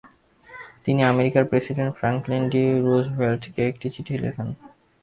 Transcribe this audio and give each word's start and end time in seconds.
তিনি 0.85 1.01
আমেরিকার 1.03 1.43
president 1.45 1.93
Franklin 1.95 2.43
D. 2.49 2.63
রুজভেল্টকে 2.85 3.61
একটি 3.67 3.87
চিঠি 3.89 4.15
লেখেন। 4.17 4.47